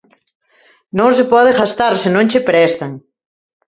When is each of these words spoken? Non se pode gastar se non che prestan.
Non 0.99 1.11
se 1.17 1.25
pode 1.33 1.57
gastar 1.59 1.93
se 2.03 2.09
non 2.15 2.25
che 2.31 2.45
prestan. 2.49 2.91